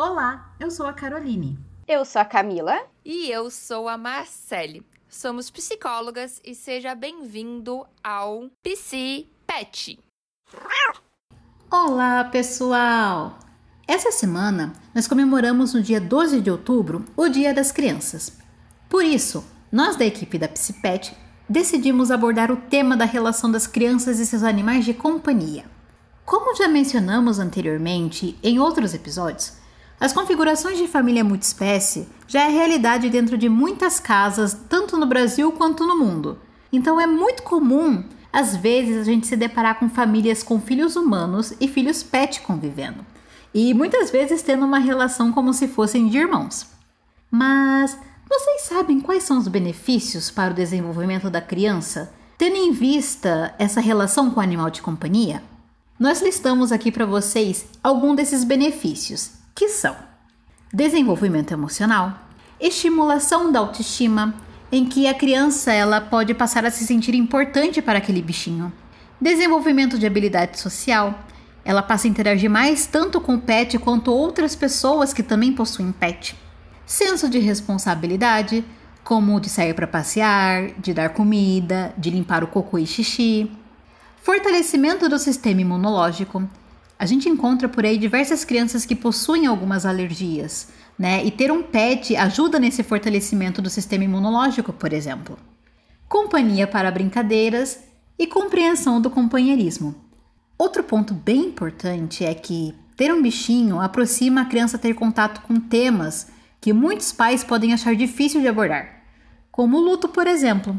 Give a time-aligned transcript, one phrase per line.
[0.00, 1.58] Olá, eu sou a Caroline.
[1.88, 2.82] Eu sou a Camila.
[3.04, 4.86] E eu sou a Marcele.
[5.08, 9.98] Somos psicólogas e seja bem-vindo ao Psi Pet.
[11.68, 13.40] Olá, pessoal!
[13.88, 18.38] Essa semana nós comemoramos no dia 12 de outubro o Dia das Crianças.
[18.88, 21.12] Por isso, nós da equipe da Psipet
[21.48, 25.64] decidimos abordar o tema da relação das crianças e seus animais de companhia.
[26.24, 29.57] Como já mencionamos anteriormente em outros episódios,
[30.00, 35.50] as configurações de família multiespécie já é realidade dentro de muitas casas, tanto no Brasil
[35.52, 36.38] quanto no mundo.
[36.72, 41.52] Então é muito comum, às vezes, a gente se deparar com famílias com filhos humanos
[41.60, 43.04] e filhos pet convivendo.
[43.52, 46.66] E muitas vezes tendo uma relação como se fossem de irmãos.
[47.30, 53.54] Mas vocês sabem quais são os benefícios para o desenvolvimento da criança, tendo em vista
[53.58, 55.42] essa relação com o animal de companhia?
[55.98, 59.96] Nós listamos aqui para vocês alguns desses benefícios que são
[60.72, 62.16] desenvolvimento emocional,
[62.60, 64.32] estimulação da autoestima,
[64.70, 68.72] em que a criança ela pode passar a se sentir importante para aquele bichinho,
[69.20, 71.24] desenvolvimento de habilidade social,
[71.64, 75.90] ela passa a interagir mais tanto com o pet quanto outras pessoas que também possuem
[75.90, 76.38] pet,
[76.86, 78.64] senso de responsabilidade,
[79.02, 83.50] como de sair para passear, de dar comida, de limpar o cocô e xixi,
[84.22, 86.48] fortalecimento do sistema imunológico,
[86.98, 90.68] a gente encontra por aí diversas crianças que possuem algumas alergias,
[90.98, 91.24] né?
[91.24, 95.38] E ter um pet ajuda nesse fortalecimento do sistema imunológico, por exemplo.
[96.08, 97.78] Companhia para brincadeiras
[98.18, 99.94] e compreensão do companheirismo.
[100.58, 105.40] Outro ponto bem importante é que ter um bichinho aproxima a criança a ter contato
[105.42, 106.26] com temas
[106.60, 109.04] que muitos pais podem achar difícil de abordar,
[109.52, 110.78] como o luto, por exemplo.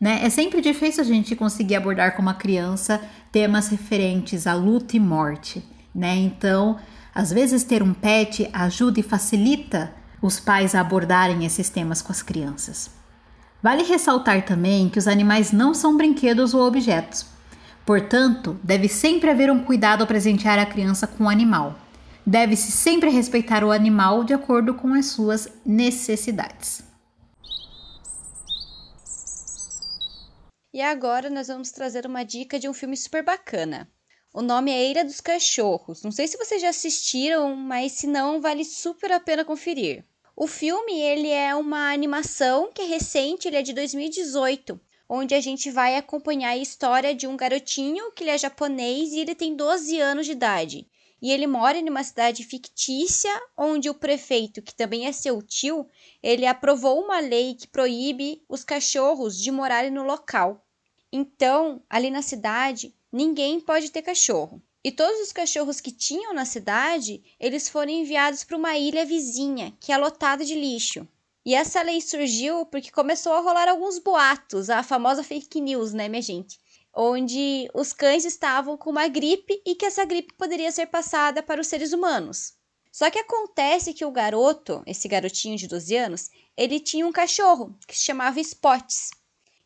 [0.00, 0.20] Né?
[0.22, 3.00] É sempre difícil a gente conseguir abordar com uma criança
[3.30, 5.64] temas referentes à luta e morte,
[5.94, 6.16] né?
[6.16, 6.78] Então,
[7.14, 12.10] às vezes ter um pet ajuda e facilita os pais a abordarem esses temas com
[12.10, 12.90] as crianças.
[13.62, 17.26] Vale ressaltar também que os animais não são brinquedos ou objetos.
[17.86, 21.78] Portanto, deve sempre haver um cuidado ao presentear a criança com o animal.
[22.26, 26.82] Deve-se sempre respeitar o animal de acordo com as suas necessidades.
[30.74, 33.88] E agora nós vamos trazer uma dica de um filme super bacana.
[34.32, 36.02] O nome é Ilha dos Cachorros.
[36.02, 40.04] Não sei se vocês já assistiram, mas se não, vale super a pena conferir.
[40.34, 45.40] O filme ele é uma animação que é recente, ele é de 2018, onde a
[45.40, 49.54] gente vai acompanhar a história de um garotinho que ele é japonês e ele tem
[49.54, 50.88] 12 anos de idade.
[51.22, 55.86] E ele mora em uma cidade fictícia onde o prefeito, que também é seu tio,
[56.20, 60.63] ele aprovou uma lei que proíbe os cachorros de morarem no local.
[61.16, 64.60] Então, ali na cidade, ninguém pode ter cachorro.
[64.82, 69.72] E todos os cachorros que tinham na cidade, eles foram enviados para uma ilha vizinha,
[69.78, 71.06] que é lotada de lixo.
[71.46, 76.08] E essa lei surgiu porque começou a rolar alguns boatos, a famosa fake news, né,
[76.08, 76.58] minha gente?
[76.92, 81.60] Onde os cães estavam com uma gripe e que essa gripe poderia ser passada para
[81.60, 82.54] os seres humanos.
[82.90, 87.72] Só que acontece que o garoto, esse garotinho de 12 anos, ele tinha um cachorro
[87.86, 89.10] que se chamava Spots.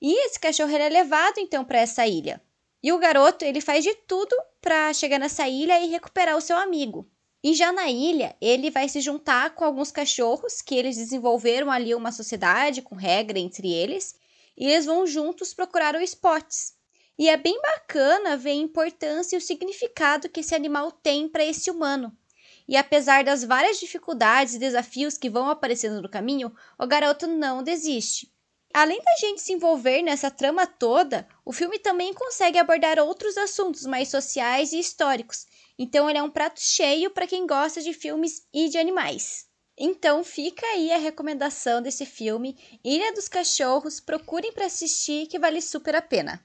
[0.01, 2.41] E esse cachorro é levado então para essa ilha.
[2.83, 6.57] E o garoto ele faz de tudo para chegar nessa ilha e recuperar o seu
[6.57, 7.11] amigo.
[7.43, 11.95] E já na ilha, ele vai se juntar com alguns cachorros que eles desenvolveram ali
[11.95, 14.17] uma sociedade com regra entre eles,
[14.57, 16.75] e eles vão juntos procurar o Spots.
[17.17, 21.45] E é bem bacana ver a importância e o significado que esse animal tem para
[21.45, 22.17] esse humano.
[22.67, 27.63] E apesar das várias dificuldades e desafios que vão aparecendo no caminho, o garoto não
[27.63, 28.33] desiste.
[28.73, 33.85] Além da gente se envolver nessa trama toda, o filme também consegue abordar outros assuntos
[33.87, 35.47] mais sociais e históricos.
[35.79, 39.47] Então ele é um prato cheio para quem gosta de filmes e de animais.
[39.77, 45.63] Então fica aí a recomendação desse filme, Ilha dos Cachorros, procurem para assistir que vale
[45.63, 46.45] super a pena.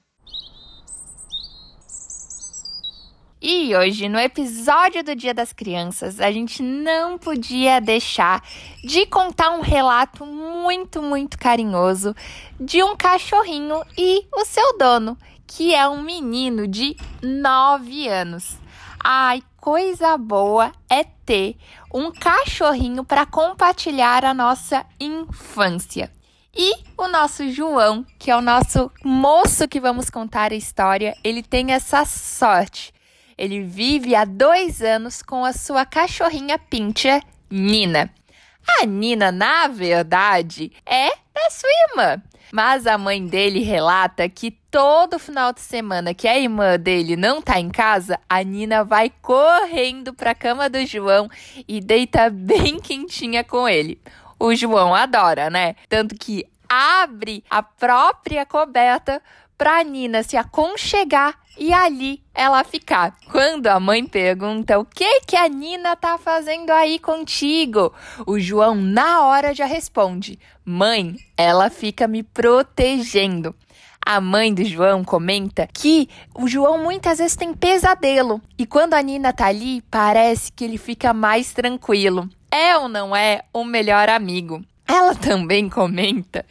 [3.46, 8.42] E hoje, no episódio do Dia das Crianças, a gente não podia deixar
[8.82, 12.16] de contar um relato muito, muito carinhoso
[12.58, 18.58] de um cachorrinho e o seu dono, que é um menino de 9 anos.
[18.98, 21.58] Ai, coisa boa é ter
[21.94, 26.10] um cachorrinho para compartilhar a nossa infância.
[26.56, 31.44] E o nosso João, que é o nosso moço que vamos contar a história, ele
[31.44, 32.94] tem essa sorte
[33.38, 38.10] ele vive há dois anos com a sua cachorrinha pincher, Nina.
[38.80, 42.22] A Nina, na verdade, é da sua irmã.
[42.52, 47.42] Mas a mãe dele relata que todo final de semana que a irmã dele não
[47.42, 51.28] tá em casa, a Nina vai correndo pra cama do João
[51.68, 54.00] e deita bem quentinha com ele.
[54.40, 55.76] O João adora, né?
[55.90, 59.22] Tanto que abre a própria coberta
[59.64, 63.16] pra Nina se aconchegar e ali ela ficar.
[63.32, 67.94] Quando a mãe pergunta o que que a Nina tá fazendo aí contigo,
[68.28, 73.56] o João na hora já responde: "Mãe, ela fica me protegendo".
[74.06, 79.02] A mãe do João comenta que o João muitas vezes tem pesadelo e quando a
[79.02, 82.30] Nina tá ali, parece que ele fica mais tranquilo.
[82.52, 84.62] É ou não é o melhor amigo?
[84.88, 86.46] Ela também comenta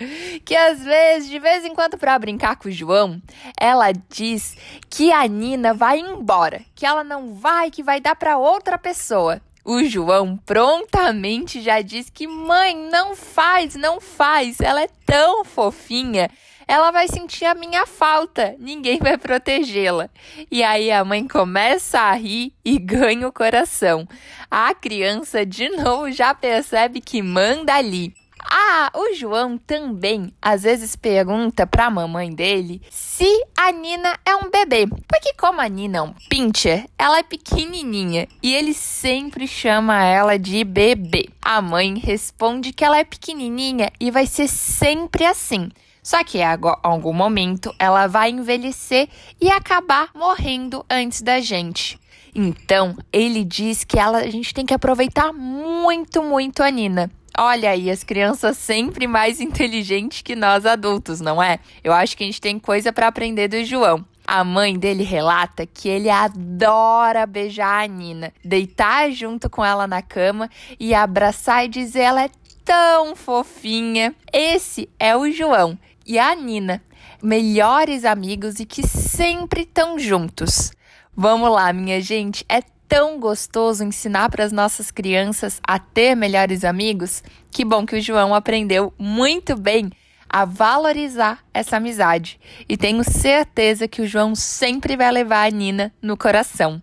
[0.45, 3.21] que às vezes, de vez em quando, para brincar com o João,
[3.59, 4.57] ela diz
[4.89, 9.41] que a Nina vai embora, que ela não vai, que vai dar para outra pessoa.
[9.65, 16.29] O João prontamente já diz que mãe, não faz, não faz, ela é tão fofinha
[16.67, 20.09] ela vai sentir a minha falta, ninguém vai protegê-la.
[20.51, 24.09] E aí a mãe começa a rir e ganha o coração.
[24.51, 28.15] A criança de novo já percebe que manda ali.
[28.45, 34.37] Ah, o João também às vezes pergunta para a mamãe dele se a Nina é
[34.37, 34.87] um bebê.
[35.09, 40.39] Porque como a Nina é um pincher, ela é pequenininha e ele sempre chama ela
[40.39, 41.29] de bebê.
[41.41, 45.71] A mãe responde que ela é pequenininha e vai ser sempre assim.
[46.03, 46.45] Só que em
[46.83, 49.09] algum momento ela vai envelhecer
[49.41, 51.99] e acabar morrendo antes da gente.
[52.35, 57.11] Então, ele diz que ela, a gente tem que aproveitar muito, muito a Nina.
[57.39, 61.59] Olha aí, as crianças sempre mais inteligentes que nós adultos, não é?
[61.83, 64.05] Eu acho que a gente tem coisa para aprender do João.
[64.27, 70.03] A mãe dele relata que ele adora beijar a Nina, deitar junto com ela na
[70.03, 70.49] cama
[70.79, 72.31] e abraçar e dizer ela é
[72.65, 74.15] tão fofinha.
[74.33, 76.83] Esse é o João e a Nina,
[77.23, 80.71] melhores amigos e que sempre estão juntos.
[81.15, 86.63] Vamos lá, minha gente, é tão gostoso ensinar para as nossas crianças a ter melhores
[86.63, 87.23] amigos.
[87.51, 89.91] Que bom que o João aprendeu muito bem
[90.29, 92.39] a valorizar essa amizade.
[92.69, 96.83] E tenho certeza que o João sempre vai levar a Nina no coração.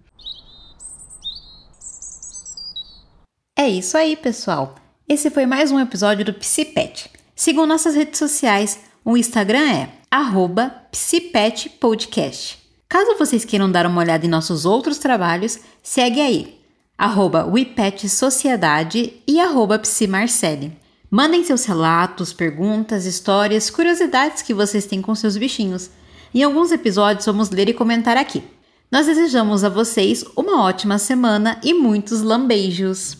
[3.55, 4.73] É isso aí, pessoal.
[5.07, 7.11] Esse foi mais um episódio do Psipet.
[7.35, 8.79] Sigam nossas redes sociais.
[9.05, 9.89] O Instagram é
[10.91, 12.68] psipetpodcast.
[12.89, 16.59] Caso vocês queiram dar uma olhada em nossos outros trabalhos, segue aí,
[16.97, 17.47] arroba
[18.09, 20.75] Sociedade e arroba Psimarcele.
[21.11, 25.91] Mandem seus relatos, perguntas, histórias, curiosidades que vocês têm com seus bichinhos.
[26.33, 28.43] Em alguns episódios vamos ler e comentar aqui.
[28.91, 33.18] Nós desejamos a vocês uma ótima semana e muitos lambeijos!